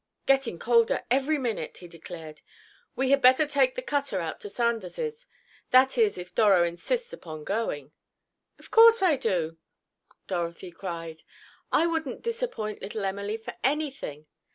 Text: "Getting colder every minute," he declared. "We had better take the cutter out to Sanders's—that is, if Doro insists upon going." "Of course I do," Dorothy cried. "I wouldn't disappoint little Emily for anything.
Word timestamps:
"Getting 0.25 0.57
colder 0.57 1.03
every 1.11 1.37
minute," 1.37 1.77
he 1.77 1.87
declared. 1.87 2.41
"We 2.95 3.11
had 3.11 3.21
better 3.21 3.45
take 3.45 3.75
the 3.75 3.83
cutter 3.83 4.19
out 4.19 4.39
to 4.39 4.49
Sanders's—that 4.49 5.95
is, 5.95 6.17
if 6.17 6.33
Doro 6.33 6.63
insists 6.63 7.13
upon 7.13 7.43
going." 7.43 7.91
"Of 8.57 8.71
course 8.71 9.03
I 9.03 9.15
do," 9.15 9.59
Dorothy 10.25 10.71
cried. 10.71 11.21
"I 11.71 11.85
wouldn't 11.85 12.23
disappoint 12.23 12.81
little 12.81 13.05
Emily 13.05 13.37
for 13.37 13.53
anything. 13.63 14.25